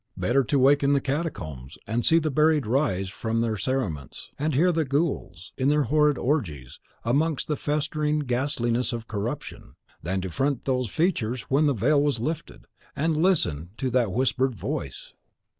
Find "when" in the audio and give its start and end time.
11.51-11.67